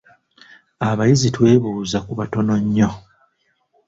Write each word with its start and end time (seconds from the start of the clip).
Abayizi 0.89 1.27
twebuuza 1.35 1.97
ku 2.05 2.11
batono 2.19 2.53
nnyo. 2.63 2.89